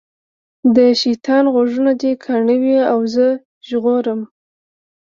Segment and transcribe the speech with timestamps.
[0.75, 3.27] د شیطان غوږونه دي کاڼه وي او زه
[3.67, 4.21] ژغورم.